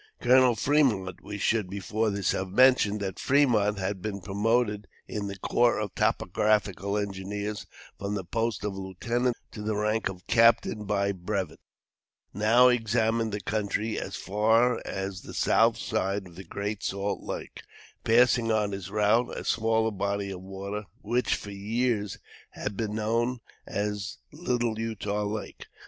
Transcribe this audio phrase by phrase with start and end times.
[0.19, 0.55] Col.
[0.55, 5.77] Fremont (we should before this have mentioned that Fremont had been promoted in the corps
[5.79, 7.67] of Topographical Engineers
[7.99, 11.59] from the post of Lieutenant to the rank of Captain by brevet)
[12.33, 17.61] now examined the country as far as the south side of the Great Salt Lake,
[18.03, 22.17] passing on his route a smaller body of water, which, for many years,
[22.53, 23.37] has been known
[23.67, 25.67] as Little Utah Lake.